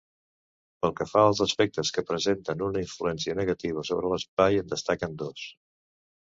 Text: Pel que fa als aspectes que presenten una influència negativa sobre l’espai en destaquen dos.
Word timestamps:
Pel 0.85 0.93
que 0.99 1.05
fa 1.09 1.25
als 1.31 1.41
aspectes 1.45 1.91
que 1.97 2.03
presenten 2.11 2.63
una 2.69 2.81
influència 2.87 3.37
negativa 3.41 3.85
sobre 3.91 4.11
l’espai 4.15 4.59
en 4.63 4.73
destaquen 4.75 5.15
dos. 5.25 5.47